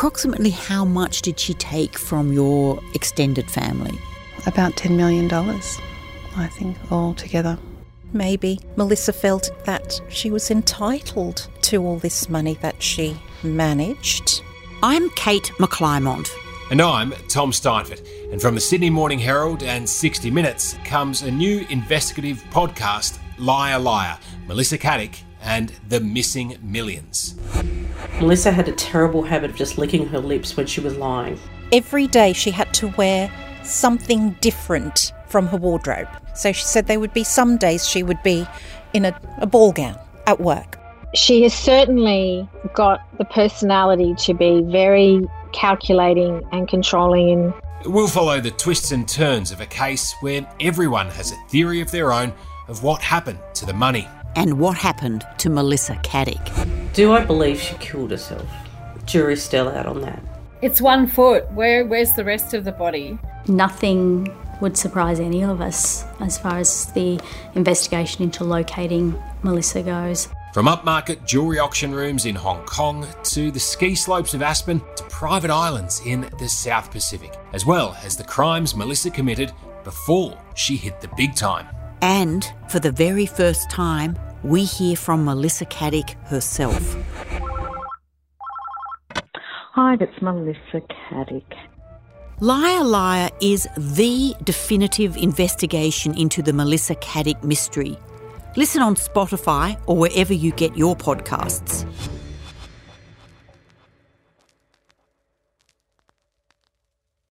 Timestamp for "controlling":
46.68-47.30